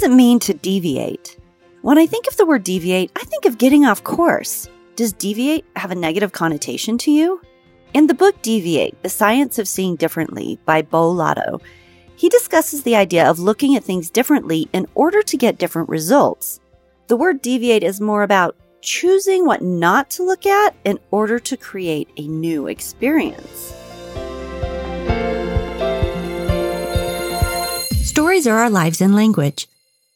[0.00, 1.36] does it mean to deviate?
[1.82, 4.66] When I think of the word deviate, I think of getting off course.
[4.96, 7.42] Does deviate have a negative connotation to you?
[7.92, 11.60] In the book Deviate, The Science of Seeing Differently by Beau Lotto,
[12.16, 16.60] he discusses the idea of looking at things differently in order to get different results.
[17.08, 21.58] The word deviate is more about choosing what not to look at in order to
[21.58, 23.74] create a new experience.
[28.02, 29.68] Stories are our lives in language.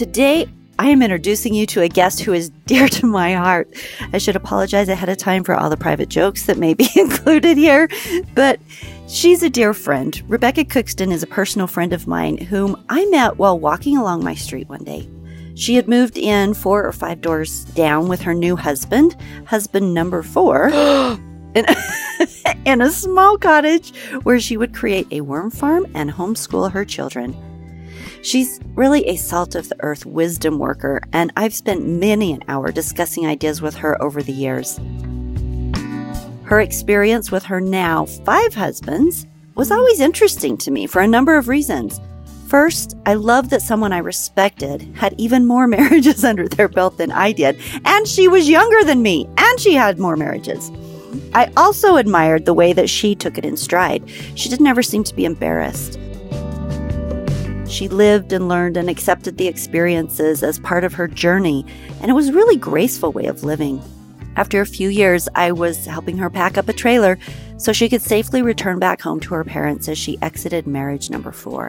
[0.00, 0.48] Today,
[0.78, 3.68] I am introducing you to a guest who is dear to my heart.
[4.14, 7.58] I should apologize ahead of time for all the private jokes that may be included
[7.58, 7.86] here,
[8.34, 8.58] but
[9.08, 10.22] she's a dear friend.
[10.26, 14.34] Rebecca Cookston is a personal friend of mine whom I met while walking along my
[14.34, 15.06] street one day.
[15.54, 20.22] She had moved in four or five doors down with her new husband, husband number
[20.22, 20.70] four.
[21.54, 21.66] in,
[22.64, 27.36] in a small cottage where she would create a worm farm and homeschool her children.
[28.22, 32.70] She's really a salt of the earth wisdom worker, and I've spent many an hour
[32.70, 34.78] discussing ideas with her over the years.
[36.44, 41.36] Her experience with her now five husbands was always interesting to me for a number
[41.36, 41.98] of reasons.
[42.46, 47.12] First, I love that someone I respected had even more marriages under their belt than
[47.12, 50.70] I did, and she was younger than me, and she had more marriages.
[51.32, 54.08] I also admired the way that she took it in stride.
[54.34, 55.98] She didn't ever seem to be embarrassed.
[57.70, 61.64] She lived and learned and accepted the experiences as part of her journey,
[62.00, 63.80] and it was a really graceful way of living.
[64.34, 67.16] After a few years, I was helping her pack up a trailer
[67.58, 71.30] so she could safely return back home to her parents as she exited marriage number
[71.30, 71.68] four.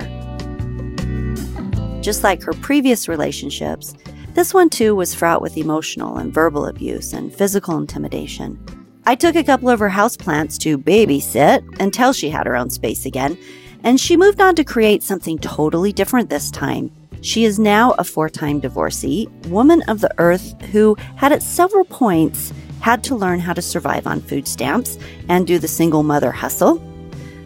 [2.01, 3.94] Just like her previous relationships,
[4.34, 8.59] this one too was fraught with emotional and verbal abuse and physical intimidation.
[9.06, 13.06] I took a couple of her houseplants to babysit until she had her own space
[13.06, 13.38] again,
[13.83, 16.91] and she moved on to create something totally different this time.
[17.21, 21.85] She is now a four time divorcee, woman of the earth who had at several
[21.85, 24.97] points had to learn how to survive on food stamps
[25.29, 26.81] and do the single mother hustle.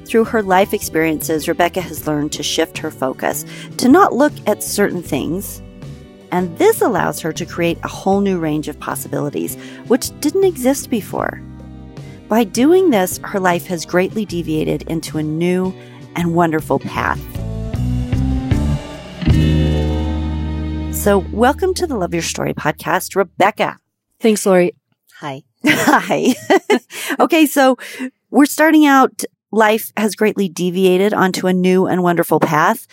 [0.06, 3.44] Through her life experiences, Rebecca has learned to shift her focus,
[3.78, 5.62] to not look at certain things.
[6.32, 9.56] And this allows her to create a whole new range of possibilities,
[9.88, 11.42] which didn't exist before.
[12.28, 15.74] By doing this, her life has greatly deviated into a new
[16.16, 17.20] and wonderful path.
[20.96, 23.78] So, welcome to the Love Your Story podcast, Rebecca.
[24.20, 24.72] Thanks, Lori.
[25.20, 25.44] Hi.
[25.66, 26.34] Hi.
[27.20, 27.78] okay, so
[28.32, 29.24] we're starting out.
[29.52, 32.88] Life has greatly deviated onto a new and wonderful path.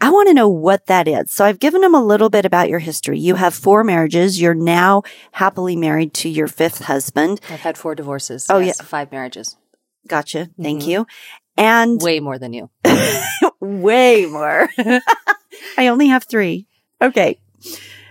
[0.00, 1.30] I want to know what that is.
[1.32, 3.18] So I've given them a little bit about your history.
[3.18, 4.40] You have four marriages.
[4.40, 5.02] You're now
[5.32, 7.40] happily married to your fifth husband.
[7.50, 8.46] I've had four divorces.
[8.48, 8.86] Oh, yes, yeah.
[8.86, 9.56] Five marriages.
[10.08, 10.48] Gotcha.
[10.60, 10.86] Thank Mhm.
[10.86, 11.06] you.
[11.56, 12.70] And Way more than you.
[13.60, 14.68] way more.
[15.78, 16.66] I only have three.
[17.02, 17.38] Okay.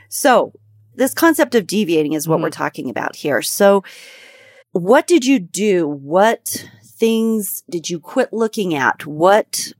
[0.09, 0.53] So
[0.95, 2.43] this concept of deviating is what Mhm.
[2.43, 3.41] we're talking about here.
[3.41, 3.83] So
[4.71, 5.87] what did you do?
[5.87, 9.05] What things did you quit looking at?
[9.05, 9.73] What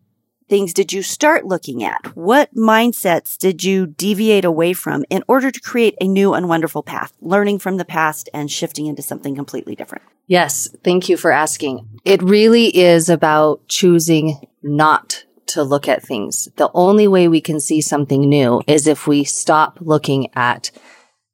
[0.47, 2.16] things did you start looking at?
[2.16, 6.81] What mindsets did you deviate away from in order to create a new and wonderful
[6.81, 10.03] path, learning from the past and shifting into something completely different?
[10.29, 10.69] Yes.
[10.84, 11.90] Thank you for asking.
[12.06, 16.47] It really is about choosing not to look at things.
[16.56, 20.69] The only way we can see something new is if we stop looking at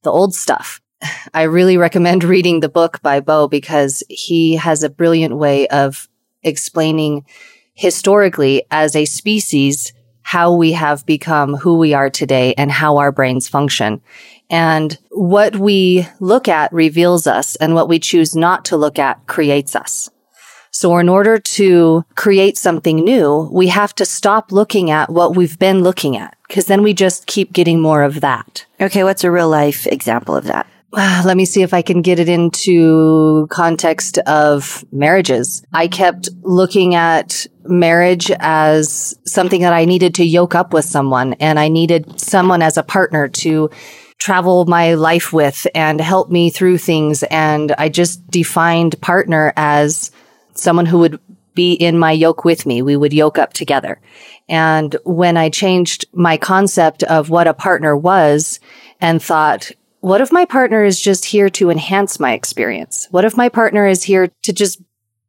[0.03, 0.79] the old stuff.
[1.33, 6.07] I really recommend reading the book by Beau because he has a brilliant way of
[6.41, 7.25] explaining
[7.73, 9.91] historically as a species
[10.25, 14.01] how we have become who we are today and how our brains function.
[14.49, 19.27] And what we look at reveals us and what we choose not to look at
[19.27, 20.09] creates us.
[20.71, 25.59] So in order to create something new, we have to stop looking at what we've
[25.59, 28.65] been looking at because then we just keep getting more of that.
[28.81, 29.03] Okay.
[29.03, 30.65] What's a real life example of that?
[30.97, 35.61] Ah, Let me see if I can get it into context of marriages.
[35.73, 41.33] I kept looking at marriage as something that I needed to yoke up with someone
[41.33, 43.69] and I needed someone as a partner to
[44.19, 47.23] travel my life with and help me through things.
[47.23, 50.11] And I just defined partner as
[50.53, 51.19] someone who would
[51.55, 52.81] be in my yoke with me.
[52.81, 53.99] We would yoke up together.
[54.47, 58.61] And when I changed my concept of what a partner was
[59.01, 59.71] and thought,
[60.05, 63.07] what if my partner is just here to enhance my experience?
[63.09, 64.79] What if my partner is here to just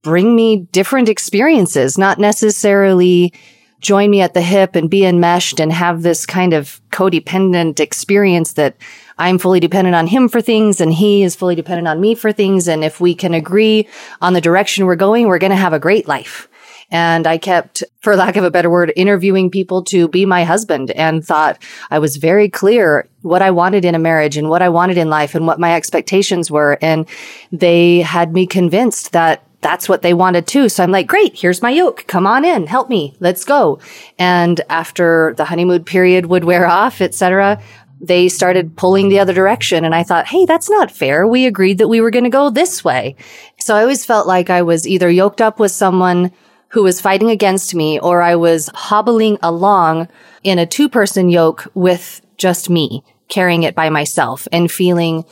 [0.02, 3.32] bring me different experiences, not necessarily
[3.80, 8.52] join me at the hip and be enmeshed and have this kind of codependent experience
[8.52, 8.76] that
[9.16, 12.30] I'm fully dependent on him for things and he is fully dependent on me for
[12.30, 12.68] things.
[12.68, 13.88] And if we can agree
[14.20, 16.50] on the direction we're going, we're going to have a great life.
[16.90, 20.90] And I kept, for lack of a better word, interviewing people to be my husband
[20.92, 24.68] and thought I was very clear what I wanted in a marriage and what I
[24.68, 26.78] wanted in life and what my expectations were.
[26.80, 27.08] And
[27.50, 30.68] they had me convinced that that's what they wanted too.
[30.68, 32.06] So I'm like, great, here's my yoke.
[32.06, 33.80] Come on in, help me, let's go.
[34.18, 37.60] And after the honeymoon period would wear off, etc.,
[38.00, 39.84] they started pulling the other direction.
[39.84, 41.26] And I thought, hey, that's not fair.
[41.26, 43.16] We agreed that we were going to go this way.
[43.58, 46.30] So I always felt like I was either yoked up with someone
[46.68, 50.08] who was fighting against me or I was hobbling along
[50.42, 55.24] in a two person yoke with just me carrying it by myself and feeling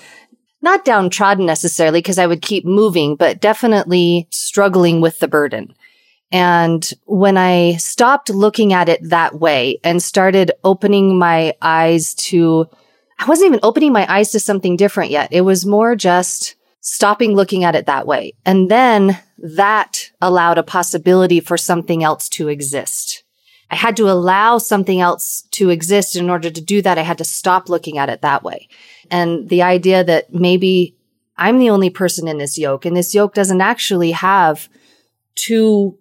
[0.62, 5.74] not downtrodden necessarily because I would keep moving, but definitely struggling with the burden.
[6.32, 12.66] And when I stopped looking at it that way and started opening my eyes to,
[13.18, 15.28] I wasn't even opening my eyes to something different yet.
[15.30, 18.32] It was more just stopping looking at it that way.
[18.44, 23.24] And then that allowed a possibility for something else to exist.
[23.70, 26.16] I had to allow something else to exist.
[26.16, 28.68] In order to do that, I had to stop looking at it that way.
[29.10, 30.94] And the idea that maybe
[31.36, 34.68] I'm the only person in this yoke and this yoke doesn't actually have
[35.34, 35.98] two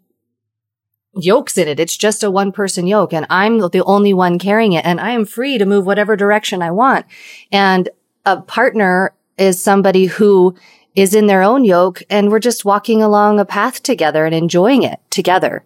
[1.16, 1.80] yokes in it.
[1.80, 5.12] It's just a one person yoke and I'm the only one carrying it and I
[5.12, 7.06] am free to move whatever direction I want.
[7.52, 7.90] And
[8.26, 10.56] a partner is somebody who
[10.96, 14.84] is in their own yoke and we're just walking along a path together and enjoying
[14.84, 15.66] it together.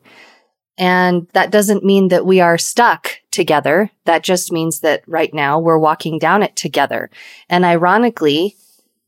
[0.78, 3.90] And that doesn't mean that we are stuck together.
[4.06, 7.10] That just means that right now we're walking down it together.
[7.50, 8.56] And ironically,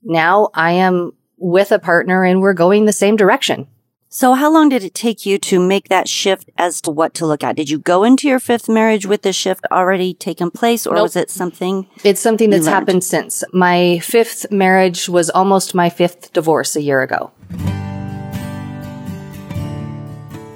[0.04, 3.68] now I am with a partner and we're going the same direction.
[4.12, 7.28] So how long did it take you to make that shift as to what to
[7.28, 7.56] look at?
[7.56, 11.04] Did you go into your fifth marriage with the shift already taken place or nope.
[11.04, 11.88] was it something?
[12.04, 13.44] It's something that's happened since.
[13.54, 17.32] My fifth marriage was almost my fifth divorce a year ago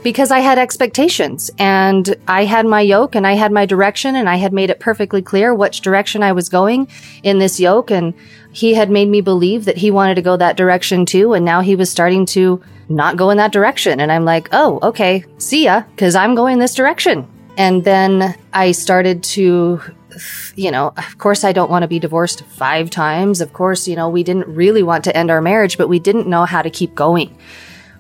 [0.04, 4.30] because I had expectations and I had my yoke and I had my direction and
[4.30, 6.90] I had made it perfectly clear which direction I was going
[7.24, 7.90] in this yoke.
[7.90, 8.14] And
[8.52, 11.34] he had made me believe that he wanted to go that direction too.
[11.34, 14.02] And now he was starting to not go in that direction.
[14.02, 17.28] And I'm like, oh, okay, see ya, because I'm going this direction.
[17.58, 19.82] And then I started to
[20.56, 23.42] you know, of course, I don't want to be divorced five times.
[23.42, 26.28] Of course, you know, we didn't really want to end our marriage, but we didn't
[26.28, 27.36] know how to keep going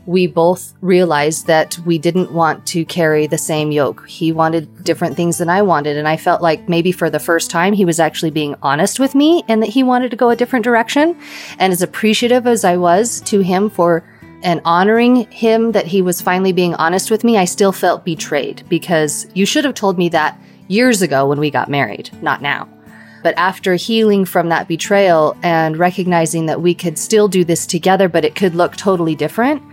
[0.05, 4.05] we both realized that we didn't want to carry the same yoke.
[4.07, 5.95] He wanted different things than I wanted.
[5.97, 9.15] And I felt like maybe for the first time, he was actually being honest with
[9.15, 11.17] me and that he wanted to go a different direction.
[11.57, 14.03] And as appreciative as I was to him for
[14.43, 18.63] and honoring him that he was finally being honest with me, I still felt betrayed
[18.67, 22.67] because you should have told me that years ago when we got married, not now.
[23.23, 28.09] But after healing from that betrayal and recognizing that we could still do this together,
[28.09, 29.63] but it could look totally different,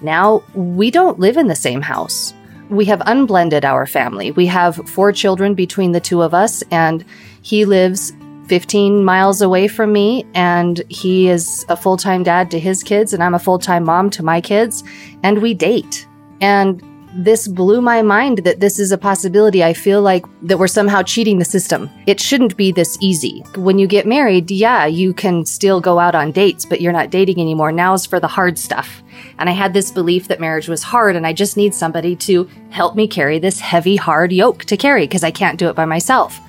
[0.00, 2.34] now, we don't live in the same house.
[2.70, 4.30] We have unblended our family.
[4.32, 7.04] We have four children between the two of us, and
[7.42, 8.12] he lives
[8.48, 13.12] 15 miles away from me, and he is a full time dad to his kids,
[13.12, 14.82] and I'm a full time mom to my kids,
[15.22, 16.06] and we date.
[16.40, 16.82] And
[17.16, 19.62] this blew my mind that this is a possibility.
[19.62, 21.88] I feel like that we're somehow cheating the system.
[22.06, 23.44] It shouldn't be this easy.
[23.54, 27.10] When you get married, yeah, you can still go out on dates, but you're not
[27.10, 27.70] dating anymore.
[27.70, 29.03] Now's for the hard stuff.
[29.38, 32.48] And I had this belief that marriage was hard and I just need somebody to
[32.70, 35.84] help me carry this heavy, hard yoke to carry because I can't do it by
[35.84, 36.40] myself.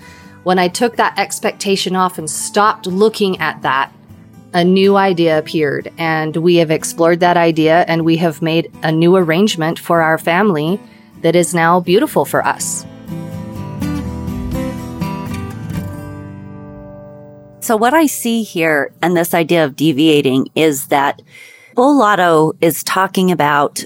[0.44, 3.91] When I took that expectation off and stopped looking at that,
[4.53, 8.91] a new idea appeared, and we have explored that idea and we have made a
[8.91, 10.79] new arrangement for our family
[11.22, 12.86] that is now beautiful for us.
[17.60, 21.24] So, what I see here and this idea of deviating is that
[21.75, 23.86] Beau Lotto is talking about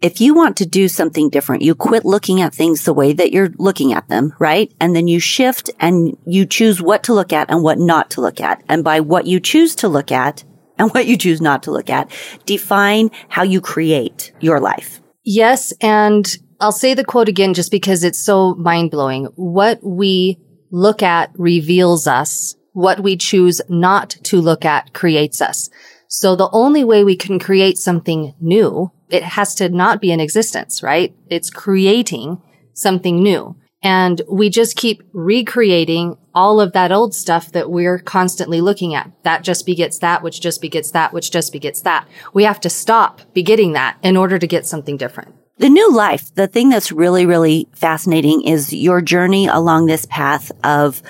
[0.00, 3.30] if you want to do something different, you quit looking at things the way that
[3.30, 4.74] you're looking at them, right?
[4.80, 8.20] And then you shift and you choose what to look at and what not to
[8.20, 8.64] look at.
[8.68, 10.42] And by what you choose to look at
[10.76, 12.10] and what you choose not to look at,
[12.44, 15.00] define how you create your life.
[15.24, 15.72] Yes.
[15.80, 19.26] And I'll say the quote again just because it's so mind blowing.
[19.36, 20.40] What we
[20.72, 22.56] look at reveals us.
[22.72, 25.70] What we choose not to look at creates us.
[26.14, 30.20] So the only way we can create something new, it has to not be in
[30.20, 31.16] existence, right?
[31.30, 32.42] It's creating
[32.74, 33.56] something new.
[33.82, 39.10] And we just keep recreating all of that old stuff that we're constantly looking at.
[39.22, 42.06] That just begets that, which just begets that, which just begets that.
[42.34, 45.34] We have to stop begetting that in order to get something different.
[45.56, 50.52] The new life, the thing that's really, really fascinating is your journey along this path
[50.62, 51.02] of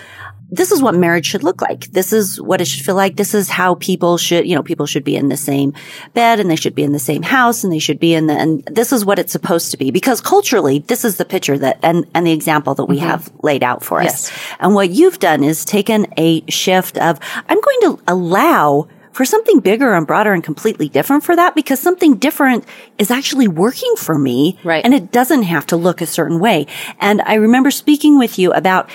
[0.52, 1.86] this is what marriage should look like.
[1.92, 3.16] This is what it should feel like.
[3.16, 5.72] This is how people should, you know, people should be in the same
[6.12, 8.34] bed and they should be in the same house and they should be in the,
[8.34, 11.78] and this is what it's supposed to be because culturally, this is the picture that,
[11.82, 13.06] and, and the example that we mm-hmm.
[13.06, 14.30] have laid out for yes.
[14.30, 14.38] us.
[14.60, 17.18] And what you've done is taken a shift of,
[17.48, 21.80] I'm going to allow for something bigger and broader and completely different for that because
[21.80, 22.64] something different
[22.98, 24.58] is actually working for me.
[24.64, 24.84] Right.
[24.84, 26.66] And it doesn't have to look a certain way.
[26.98, 28.90] And I remember speaking with you about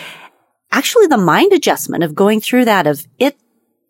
[0.72, 3.38] actually the mind adjustment of going through that of it,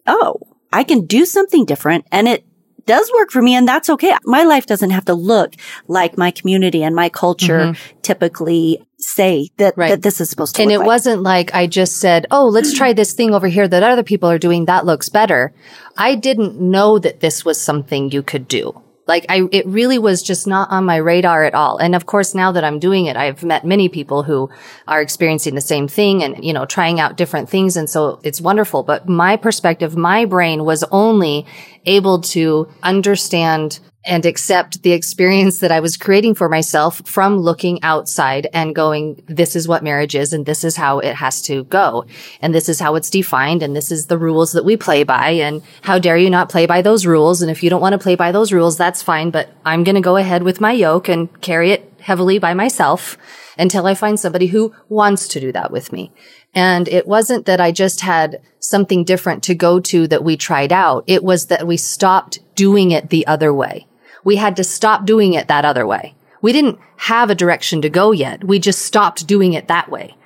[0.05, 0.39] oh,
[0.71, 2.45] I can do something different and it
[2.85, 4.15] does work for me and that's okay.
[4.23, 5.53] My life doesn't have to look
[5.87, 7.99] like my community and my culture mm-hmm.
[8.01, 9.89] typically say that, right.
[9.89, 10.87] that this is supposed to And it like.
[10.87, 14.29] wasn't like I just said, Oh, let's try this thing over here that other people
[14.29, 14.65] are doing.
[14.65, 15.53] That looks better.
[15.97, 18.81] I didn't know that this was something you could do.
[19.07, 21.77] Like I, it really was just not on my radar at all.
[21.77, 24.49] And of course, now that I'm doing it, I've met many people who
[24.87, 27.77] are experiencing the same thing and, you know, trying out different things.
[27.77, 28.83] And so it's wonderful.
[28.83, 31.45] But my perspective, my brain was only
[31.85, 37.83] able to understand and accept the experience that I was creating for myself from looking
[37.83, 41.65] outside and going, this is what marriage is and this is how it has to
[41.65, 42.05] go.
[42.41, 43.61] And this is how it's defined.
[43.63, 45.31] And this is the rules that we play by.
[45.31, 47.41] And how dare you not play by those rules?
[47.41, 49.29] And if you don't want to play by those rules, that's fine.
[49.29, 53.17] But I'm going to go ahead with my yoke and carry it heavily by myself
[53.57, 56.11] until I find somebody who wants to do that with me.
[56.53, 60.73] And it wasn't that I just had something different to go to that we tried
[60.73, 61.03] out.
[61.07, 63.87] It was that we stopped doing it the other way
[64.27, 66.13] we had to stop doing it that other way.
[66.41, 68.43] We didn't have a direction to go yet.
[68.43, 70.17] We just stopped doing it that way.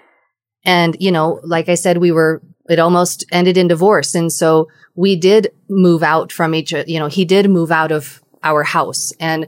[0.65, 4.15] And, you know, like I said, we were, it almost ended in divorce.
[4.15, 8.23] And so we did move out from each, you know, he did move out of
[8.41, 9.45] our house and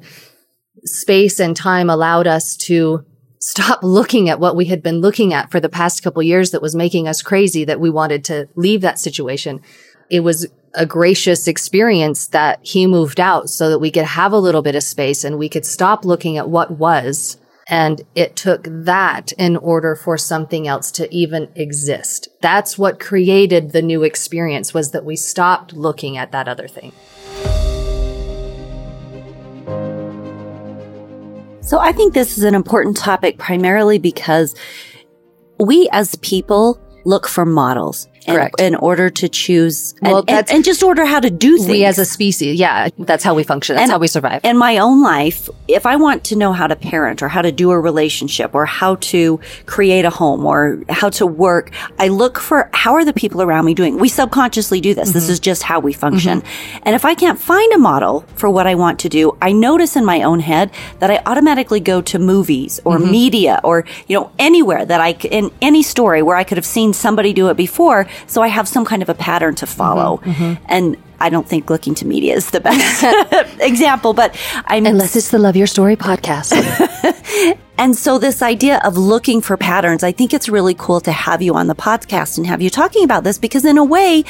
[0.86, 3.06] space and time allowed us to
[3.40, 6.62] stop looking at what we had been looking at for the past couple years that
[6.62, 9.62] was making us crazy that we wanted to leave that situation.
[10.10, 14.40] It was a gracious experience that he moved out so that we could have a
[14.40, 17.38] little bit of space and we could stop looking at what was.
[17.68, 22.28] And it took that in order for something else to even exist.
[22.42, 26.92] That's what created the new experience was that we stopped looking at that other thing.
[31.63, 34.53] So I think this is an important topic primarily because
[35.62, 40.65] we as people look for models in, in, order to choose well, and, and, and,
[40.65, 41.70] just order how to do things.
[41.70, 43.75] We as a species, yeah, that's how we function.
[43.75, 44.42] That's and, how we survive.
[44.44, 47.51] In my own life, if I want to know how to parent or how to
[47.51, 52.39] do a relationship or how to create a home or how to work, I look
[52.39, 53.98] for how are the people around me doing.
[53.98, 55.10] We subconsciously do this.
[55.10, 55.13] Mm-hmm.
[55.13, 56.42] This is just how we function.
[56.42, 56.84] Mm-hmm.
[56.84, 59.96] And if I can't find a model for what I want to do, I notice
[59.96, 63.12] in my own head that I automatically go to movies or mm-hmm.
[63.12, 66.94] media or you know anywhere that I in any story where I could have seen
[66.94, 70.17] somebody do it before so I have some kind of a pattern to follow.
[70.17, 70.65] Mm-hmm, mm-hmm.
[70.67, 73.03] And I don't think looking to media is the best
[73.62, 74.86] example, but I'm.
[74.86, 76.51] Unless it's the Love Your Story podcast.
[77.77, 81.41] and so this idea of looking for patterns, I think it's really cool to have
[81.41, 84.25] you on the podcast and have you talking about this because in a way,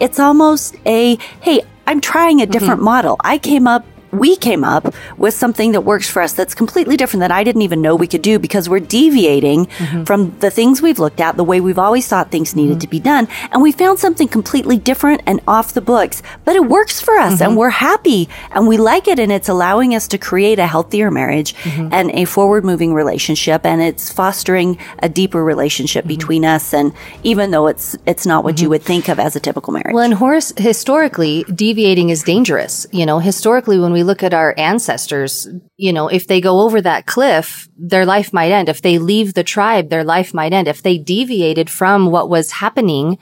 [0.00, 2.84] it's almost a, hey, I'm trying a different mm-hmm.
[2.84, 3.16] model.
[3.20, 7.20] I came up we came up with something that works for us that's completely different
[7.20, 10.04] that I didn't even know we could do because we're deviating mm-hmm.
[10.04, 12.80] from the things we've looked at, the way we've always thought things needed mm-hmm.
[12.80, 13.28] to be done.
[13.52, 17.34] And we found something completely different and off the books, but it works for us
[17.34, 17.44] mm-hmm.
[17.44, 19.18] and we're happy and we like it.
[19.18, 21.88] And it's allowing us to create a healthier marriage mm-hmm.
[21.92, 23.64] and a forward moving relationship.
[23.64, 26.08] And it's fostering a deeper relationship mm-hmm.
[26.08, 26.72] between us.
[26.72, 28.70] And even though it's, it's not what you mm-hmm.
[28.70, 29.94] would think of as a typical marriage.
[29.94, 32.86] Well, and Horace, historically, deviating is dangerous.
[32.92, 36.60] You know, historically, when we we look at our ancestors, you know, if they go
[36.60, 38.68] over that cliff, their life might end.
[38.68, 40.68] If they leave the tribe, their life might end.
[40.68, 43.18] If they deviated from what was happening,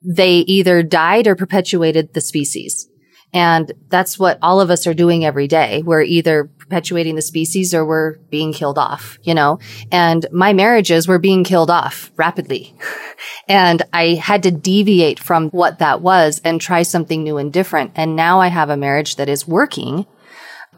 [0.00, 2.88] they either died or perpetuated the species.
[3.32, 5.82] And that's what all of us are doing every day.
[5.82, 9.58] We're either perpetuating the species or we're being killed off, you know,
[9.90, 12.74] and my marriages were being killed off rapidly.
[13.48, 17.92] and I had to deviate from what that was and try something new and different.
[17.94, 20.06] And now I have a marriage that is working.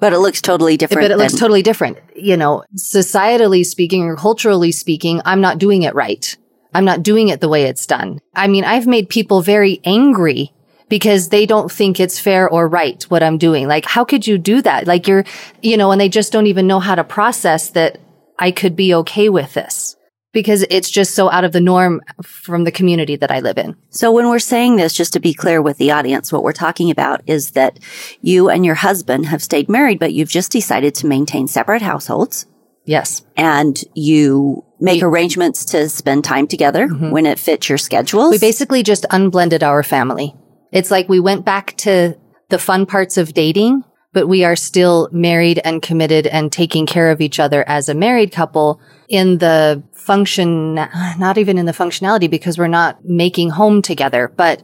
[0.04, 1.02] But it looks totally different.
[1.02, 1.96] But it looks totally different.
[2.14, 6.36] You know, societally speaking or culturally speaking, I'm not doing it right.
[6.74, 8.20] I'm not doing it the way it's done.
[8.34, 10.52] I mean, I've made people very angry
[10.90, 13.66] because they don't think it's fair or right what I'm doing.
[13.66, 14.86] Like, how could you do that?
[14.86, 15.24] Like you're,
[15.62, 17.98] you know, and they just don't even know how to process that
[18.38, 19.96] I could be okay with this
[20.34, 23.76] because it's just so out of the norm from the community that I live in.
[23.88, 26.90] So when we're saying this, just to be clear with the audience, what we're talking
[26.90, 27.78] about is that
[28.20, 32.46] you and your husband have stayed married, but you've just decided to maintain separate households.
[32.84, 33.24] Yes.
[33.36, 37.10] And you make we, arrangements to spend time together mm-hmm.
[37.10, 38.32] when it fits your schedules.
[38.32, 40.34] We basically just unblended our family.
[40.70, 42.18] It's like we went back to
[42.50, 47.10] the fun parts of dating, but we are still married and committed and taking care
[47.10, 52.30] of each other as a married couple in the function, not even in the functionality
[52.30, 54.62] because we're not making home together, but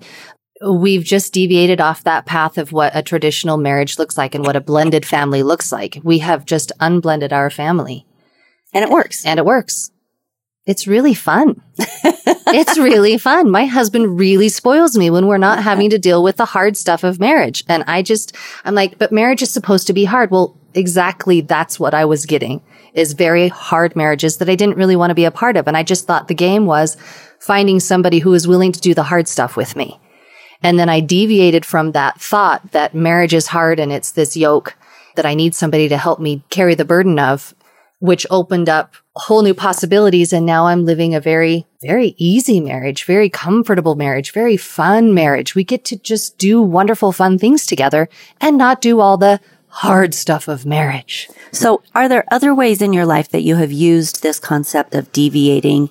[0.63, 4.57] we've just deviated off that path of what a traditional marriage looks like and what
[4.57, 5.99] a blended family looks like.
[6.03, 8.07] We have just unblended our family.
[8.75, 9.25] And it works.
[9.25, 9.91] And it works.
[10.67, 11.63] It's really fun.
[11.79, 13.51] it's really fun.
[13.51, 17.03] My husband really spoils me when we're not having to deal with the hard stuff
[17.03, 17.65] of marriage.
[17.67, 20.31] And I just, I'm like, but marriage is supposed to be hard.
[20.31, 22.61] Well, exactly that's what I was getting
[22.95, 25.67] is very hard marriages that I didn't really want to be a part of.
[25.67, 26.97] And I just thought the game was
[27.39, 29.99] finding somebody who was willing to do the hard stuff with me.
[30.63, 34.77] And then I deviated from that thought that marriage is hard and it's this yoke
[35.17, 37.55] that I need somebody to help me carry the burden of
[38.01, 40.33] which opened up whole new possibilities.
[40.33, 45.55] And now I'm living a very, very easy marriage, very comfortable marriage, very fun marriage.
[45.55, 48.09] We get to just do wonderful, fun things together
[48.41, 51.29] and not do all the hard stuff of marriage.
[51.53, 55.13] So are there other ways in your life that you have used this concept of
[55.13, 55.91] deviating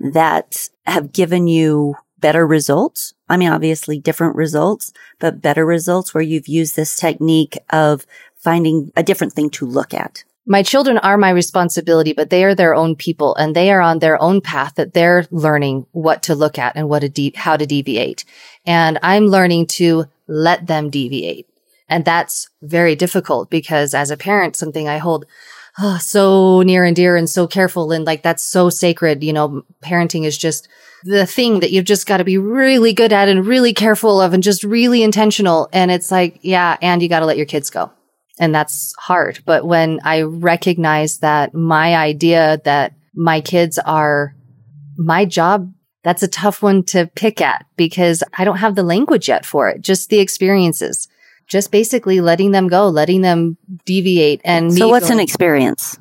[0.00, 3.14] that have given you better results?
[3.28, 8.06] I mean, obviously different results, but better results where you've used this technique of
[8.36, 12.54] finding a different thing to look at my children are my responsibility, but they are
[12.54, 16.36] their own people and they are on their own path that they're learning what to
[16.36, 18.24] look at and what to de- how to deviate.
[18.64, 21.48] And I'm learning to let them deviate.
[21.88, 25.24] And that's very difficult because as a parent, something I hold
[25.78, 29.22] oh, so near and dear and so careful and like that's so sacred.
[29.22, 30.68] You know, parenting is just
[31.04, 34.32] the thing that you've just got to be really good at and really careful of
[34.32, 35.68] and just really intentional.
[35.72, 37.92] And it's like, yeah, and you got to let your kids go
[38.38, 39.40] and that's hard.
[39.44, 44.34] But when I recognize that my idea that my kids are
[44.96, 49.28] my job, that's a tough one to pick at because I don't have the language
[49.28, 51.08] yet for it, just the experiences.
[51.46, 55.20] Just basically letting them go, letting them deviate and So what's going.
[55.20, 55.96] an experience?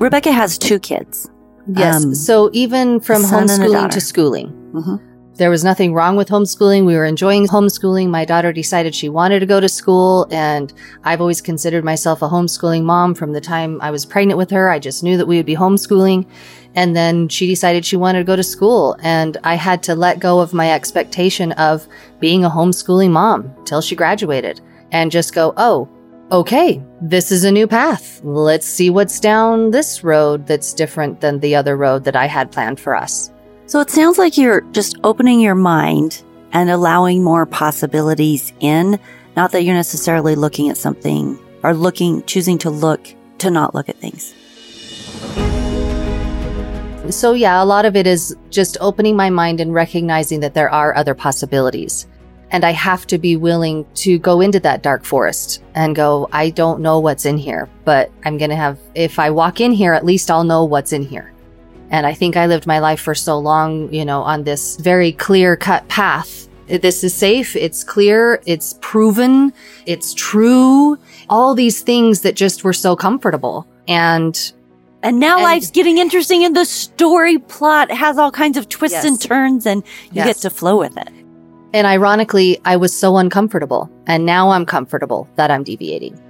[0.00, 1.28] Rebecca has two kids.
[1.66, 2.04] Yes.
[2.04, 4.48] Um, so even from homeschooling to schooling.
[4.72, 5.07] Mm-hmm.
[5.38, 6.84] There was nothing wrong with homeschooling.
[6.84, 8.08] We were enjoying homeschooling.
[8.08, 10.72] My daughter decided she wanted to go to school, and
[11.04, 14.68] I've always considered myself a homeschooling mom from the time I was pregnant with her.
[14.68, 16.26] I just knew that we would be homeschooling.
[16.74, 20.18] And then she decided she wanted to go to school, and I had to let
[20.18, 21.86] go of my expectation of
[22.18, 25.88] being a homeschooling mom till she graduated and just go, oh,
[26.32, 28.20] okay, this is a new path.
[28.24, 32.50] Let's see what's down this road that's different than the other road that I had
[32.50, 33.30] planned for us.
[33.68, 38.98] So it sounds like you're just opening your mind and allowing more possibilities in.
[39.36, 43.90] Not that you're necessarily looking at something or looking, choosing to look, to not look
[43.90, 44.34] at things.
[47.14, 50.70] So, yeah, a lot of it is just opening my mind and recognizing that there
[50.70, 52.06] are other possibilities.
[52.50, 56.48] And I have to be willing to go into that dark forest and go, I
[56.48, 59.92] don't know what's in here, but I'm going to have, if I walk in here,
[59.92, 61.34] at least I'll know what's in here.
[61.90, 65.12] And I think I lived my life for so long, you know, on this very
[65.12, 66.48] clear cut path.
[66.66, 67.56] This is safe.
[67.56, 68.42] It's clear.
[68.44, 69.54] It's proven.
[69.86, 70.98] It's true.
[71.30, 73.66] All these things that just were so comfortable.
[73.86, 74.52] And
[75.02, 78.96] and now and, life's getting interesting and the story plot has all kinds of twists
[78.96, 79.04] yes.
[79.04, 80.26] and turns and you yes.
[80.26, 81.08] get to flow with it.
[81.72, 86.20] And ironically, I was so uncomfortable and now I'm comfortable that I'm deviating.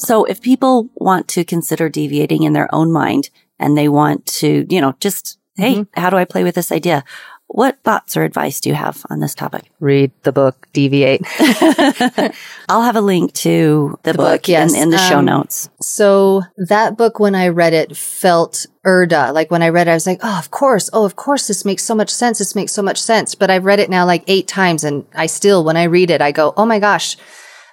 [0.00, 4.66] So if people want to consider deviating in their own mind and they want to,
[4.68, 6.00] you know, just, hey, mm-hmm.
[6.00, 7.04] how do I play with this idea?
[7.48, 9.70] What thoughts or advice do you have on this topic?
[9.78, 11.20] Read the book, Deviate.
[12.68, 14.72] I'll have a link to the, the book, book yes.
[14.72, 15.68] in, in, the um, show notes.
[15.80, 19.32] So that book, when I read it, felt Erda.
[19.32, 20.88] Like when I read it, I was like, oh, of course.
[20.92, 21.48] Oh, of course.
[21.48, 22.38] This makes so much sense.
[22.38, 23.34] This makes so much sense.
[23.34, 26.22] But I've read it now like eight times and I still, when I read it,
[26.22, 27.16] I go, oh my gosh,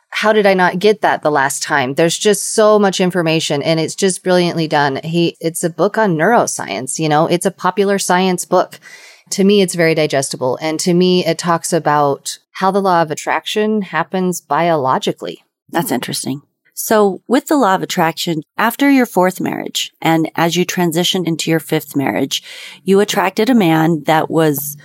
[0.10, 1.94] how did I not get that the last time?
[1.94, 5.00] There's just so much information and it's just brilliantly done.
[5.04, 8.80] He, it's a book on neuroscience, you know, it's a popular science book.
[9.32, 10.58] To me, it's very digestible.
[10.62, 15.44] And to me, it talks about how the law of attraction happens biologically.
[15.70, 16.42] That's interesting.
[16.74, 21.50] So with the law of attraction, after your fourth marriage and as you transitioned into
[21.50, 22.44] your fifth marriage,
[22.84, 24.78] you attracted a man that was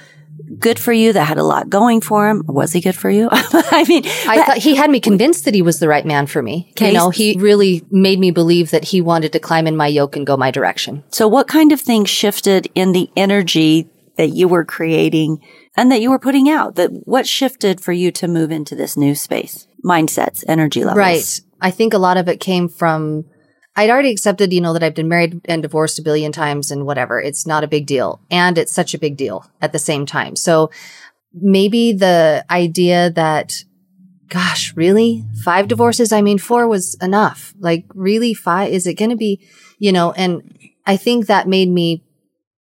[0.58, 2.42] good for you, that had a lot going for him.
[2.46, 3.28] Was he good for you?
[3.32, 6.42] I mean, I thought he had me convinced that he was the right man for
[6.42, 6.72] me.
[6.80, 10.16] You know, he really made me believe that he wanted to climb in my yoke
[10.16, 11.04] and go my direction.
[11.10, 15.42] So what kind of things shifted in the energy that you were creating
[15.76, 16.76] and that you were putting out?
[16.76, 19.66] That what shifted for you to move into this new space?
[19.84, 20.98] Mindsets, energy levels.
[20.98, 21.40] Right.
[21.60, 23.24] I think a lot of it came from
[23.74, 26.84] I'd already accepted, you know, that I've been married and divorced a billion times and
[26.84, 27.20] whatever.
[27.20, 28.20] It's not a big deal.
[28.30, 30.36] And it's such a big deal at the same time.
[30.36, 30.70] So
[31.32, 33.64] maybe the idea that,
[34.28, 35.24] gosh, really?
[35.42, 36.12] Five divorces?
[36.12, 37.54] I mean, four was enough.
[37.58, 38.34] Like, really?
[38.34, 38.72] Five?
[38.72, 39.40] Is it going to be,
[39.78, 42.04] you know, and I think that made me,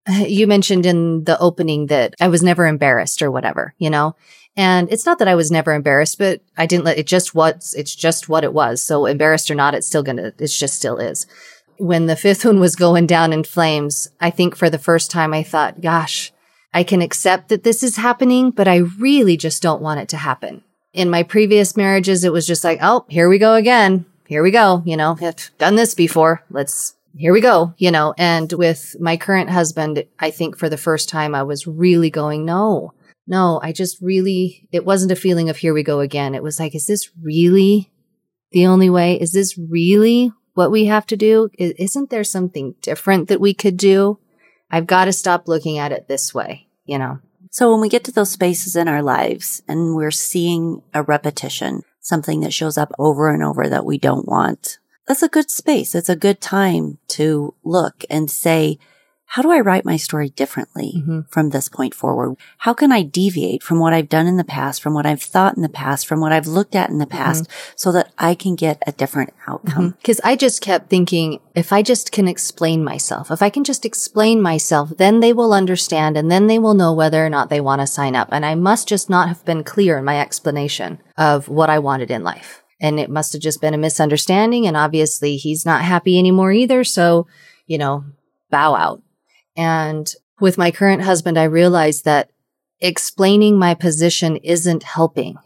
[0.10, 4.16] you mentioned in the opening that I was never embarrassed or whatever, you know?
[4.56, 7.74] And it's not that I was never embarrassed, but I didn't let it just was,
[7.78, 8.84] it's just what it was.
[8.84, 11.26] So embarrassed or not, it's still gonna, it's just still is.
[11.78, 15.34] When the fifth one was going down in flames, I think for the first time
[15.34, 16.32] I thought, gosh,
[16.74, 20.18] I can accept that this is happening, but I really just don't want it to
[20.18, 20.64] happen.
[20.94, 24.06] In my previous marriages, it was just like, oh, here we go again.
[24.28, 24.82] Here we go.
[24.86, 26.44] You know, I've done this before.
[26.50, 27.74] Let's, here we go.
[27.78, 31.68] You know, and with my current husband, I think for the first time, I was
[31.68, 32.94] really going, no,
[33.28, 36.36] no, I just really, it wasn't a feeling of here we go again.
[36.36, 37.92] It was like, is this really
[38.52, 39.20] the only way?
[39.20, 41.50] Is this really what we have to do?
[41.58, 44.20] Isn't there something different that we could do?
[44.70, 47.20] I've got to stop looking at it this way, you know?
[47.52, 51.84] So when we get to those spaces in our lives and we're seeing a repetition,
[52.00, 55.94] something that shows up over and over that we don't want, that's a good space.
[55.94, 58.80] It's a good time to look and say,
[59.32, 61.22] how do I write my story differently mm-hmm.
[61.30, 62.36] from this point forward?
[62.58, 65.56] How can I deviate from what I've done in the past, from what I've thought
[65.56, 67.74] in the past, from what I've looked at in the past mm-hmm.
[67.78, 69.92] so that I can get a different outcome?
[69.92, 70.28] Because mm-hmm.
[70.28, 74.42] I just kept thinking, if I just can explain myself, if I can just explain
[74.42, 77.80] myself, then they will understand and then they will know whether or not they want
[77.80, 78.28] to sign up.
[78.34, 82.12] And I must just not have been clear in my explanation of what I wanted
[82.12, 82.64] in life.
[82.82, 84.68] And it must have just been a misunderstanding.
[84.68, 86.84] And obviously he's not happy anymore either.
[86.84, 87.28] So,
[87.66, 88.04] you know,
[88.50, 89.02] bow out.
[89.56, 92.32] And with my current husband, I realized that
[92.80, 95.38] explaining my position isn't helping.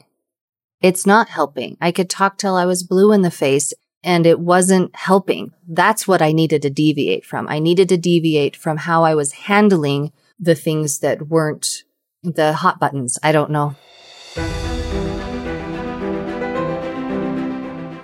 [0.82, 1.78] It's not helping.
[1.82, 5.52] I could talk till I was blue in the face and it wasn't helping.
[5.68, 7.48] That's what I needed to deviate from.
[7.48, 11.84] I needed to deviate from how I was handling the things that weren't
[12.22, 13.18] the hot buttons.
[13.24, 13.76] I don't know.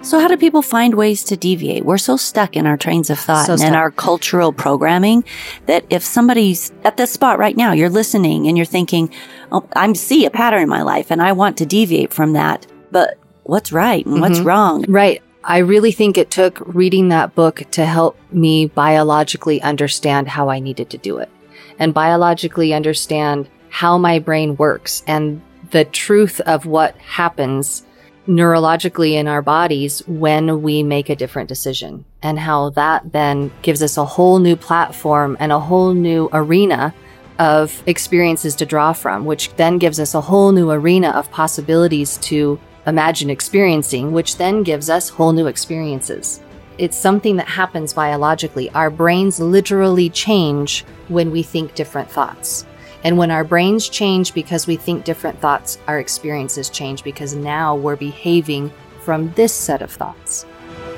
[0.03, 1.85] So how do people find ways to deviate?
[1.85, 5.23] We're so stuck in our trains of thought so and in our cultural programming
[5.67, 9.13] that if somebody's at this spot right now, you're listening and you're thinking,
[9.51, 12.65] oh, I see a pattern in my life and I want to deviate from that.
[12.89, 14.21] But what's right and mm-hmm.
[14.21, 14.85] what's wrong?
[14.89, 15.21] Right.
[15.43, 20.59] I really think it took reading that book to help me biologically understand how I
[20.59, 21.29] needed to do it
[21.77, 27.85] and biologically understand how my brain works and the truth of what happens
[28.27, 33.81] neurologically in our bodies when we make a different decision and how that then gives
[33.81, 36.93] us a whole new platform and a whole new arena
[37.39, 42.17] of experiences to draw from, which then gives us a whole new arena of possibilities
[42.17, 46.41] to imagine experiencing, which then gives us whole new experiences.
[46.77, 48.69] It's something that happens biologically.
[48.71, 52.65] Our brains literally change when we think different thoughts.
[53.03, 57.75] And when our brains change because we think different thoughts, our experiences change because now
[57.75, 60.45] we're behaving from this set of thoughts.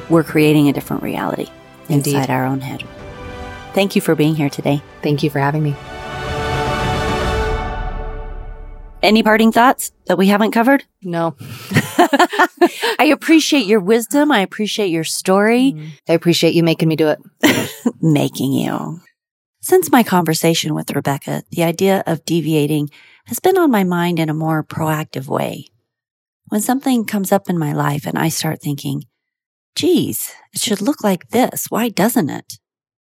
[0.09, 1.47] We're creating a different reality
[1.89, 2.15] Indeed.
[2.15, 2.83] inside our own head.
[3.73, 4.81] Thank you for being here today.
[5.01, 5.75] Thank you for having me.
[9.01, 10.85] Any parting thoughts that we haven't covered?
[11.01, 11.35] No.
[12.99, 14.31] I appreciate your wisdom.
[14.31, 15.73] I appreciate your story.
[15.73, 15.89] Mm.
[16.07, 17.19] I appreciate you making me do it.
[18.01, 19.01] making you.
[19.63, 22.89] Since my conversation with Rebecca, the idea of deviating
[23.27, 25.67] has been on my mind in a more proactive way.
[26.49, 29.05] When something comes up in my life and I start thinking,
[29.73, 31.67] geez, it should look like this.
[31.69, 32.59] Why doesn't it?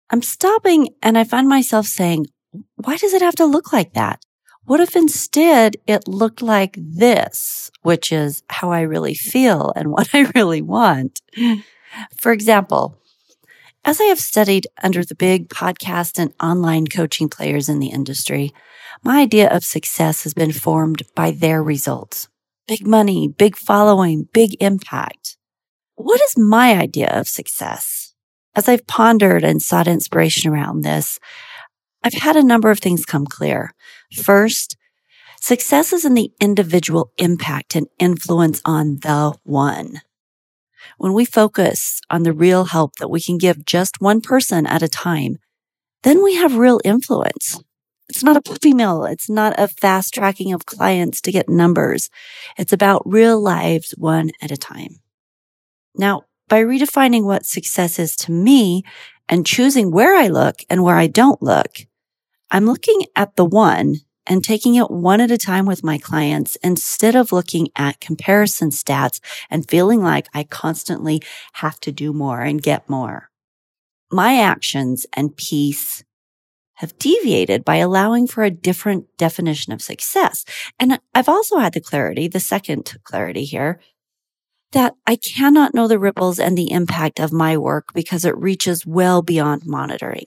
[0.10, 2.28] I'm stopping and I find myself saying,
[2.76, 4.22] why does it have to look like that?
[4.64, 10.12] What if instead it looked like this, which is how I really feel and what
[10.14, 11.20] I really want?
[12.16, 12.98] For example,
[13.88, 18.54] as I have studied under the big podcast and online coaching players in the industry,
[19.02, 22.28] my idea of success has been formed by their results.
[22.68, 25.38] Big money, big following, big impact.
[25.96, 28.14] What is my idea of success?
[28.56, 31.18] As I've pondered and sought inspiration around this,
[32.04, 33.74] I've had a number of things come clear.
[34.22, 34.76] First,
[35.40, 40.02] success is in the individual impact and influence on the one.
[40.98, 44.84] When we focus on the real help that we can give just one person at
[44.84, 45.38] a time,
[46.04, 47.62] then we have real influence.
[48.10, 49.06] It's not a puppy mill.
[49.06, 52.10] It's not a fast tracking of clients to get numbers.
[52.58, 55.02] It's about real lives one at a time.
[55.96, 58.84] Now, by redefining what success is to me
[59.28, 61.80] and choosing where I look and where I don't look,
[62.50, 66.56] I'm looking at the one and taking it one at a time with my clients
[66.58, 71.22] instead of looking at comparison stats and feeling like I constantly
[71.54, 73.30] have to do more and get more.
[74.12, 76.04] My actions and peace
[76.76, 80.46] have deviated by allowing for a different definition of success.
[80.80, 83.80] And I've also had the clarity, the second clarity here,
[84.74, 88.86] that I cannot know the ripples and the impact of my work because it reaches
[88.86, 90.26] well beyond monitoring.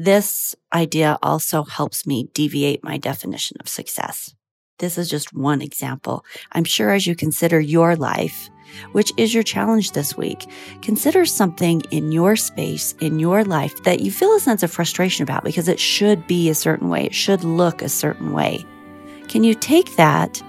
[0.00, 4.32] This idea also helps me deviate my definition of success.
[4.78, 6.24] This is just one example.
[6.52, 8.48] I'm sure as you consider your life,
[8.92, 10.46] which is your challenge this week,
[10.82, 15.24] consider something in your space, in your life that you feel a sense of frustration
[15.24, 17.06] about because it should be a certain way.
[17.06, 18.64] It should look a certain way.
[19.26, 20.40] Can you take that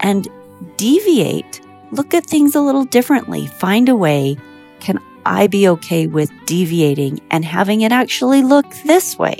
[0.00, 0.28] and
[0.78, 3.46] deviate look at things a little differently.
[3.46, 4.36] Find a way.
[4.80, 4.98] Can
[5.28, 9.38] I be okay with deviating and having it actually look this way?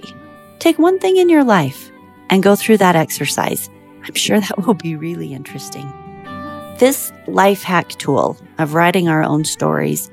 [0.59, 1.91] Take one thing in your life
[2.29, 3.71] and go through that exercise.
[4.05, 5.91] I'm sure that will be really interesting.
[6.79, 10.11] This life hack tool of writing our own stories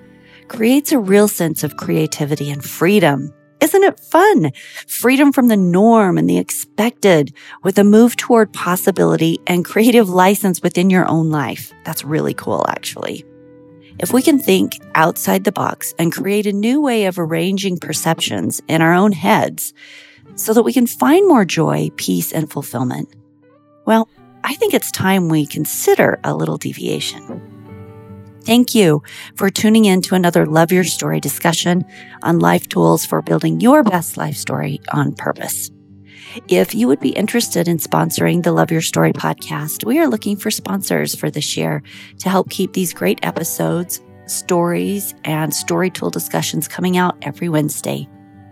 [0.48, 4.52] creates a real sense of creativity and freedom isn't it fun?
[4.86, 7.34] Freedom from the norm and the expected
[7.64, 11.74] with a move toward possibility and creative license within your own life.
[11.84, 13.26] That's really cool, actually.
[13.98, 18.62] If we can think outside the box and create a new way of arranging perceptions
[18.68, 19.74] in our own heads
[20.36, 23.08] so that we can find more joy, peace, and fulfillment,
[23.86, 24.10] well,
[24.44, 27.42] I think it's time we consider a little deviation.
[28.44, 29.02] Thank you
[29.36, 31.84] for tuning in to another Love Your Story discussion
[32.22, 35.72] on life tools for building your best life story on purpose.
[36.48, 40.36] If you would be interested in sponsoring the Love Your Story podcast, we are looking
[40.36, 41.82] for sponsors for this year
[42.20, 48.08] to help keep these great episodes, stories, and story tool discussions coming out every Wednesday.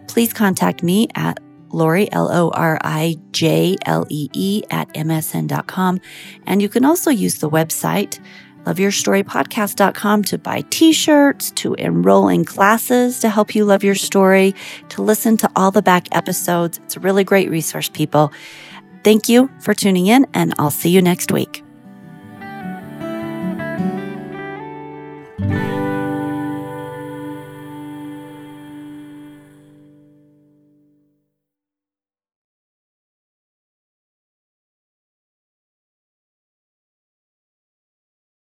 [0.07, 5.99] Please contact me at Lori, L O R I J L E E, at msn.com.
[6.45, 8.19] And you can also use the website
[8.65, 14.53] loveyourstorypodcast.com to buy t-shirts, to enroll in classes to help you love your story,
[14.89, 16.79] to listen to all the back episodes.
[16.79, 18.31] It's a really great resource, people.
[19.03, 21.62] Thank you for tuning in and I'll see you next week.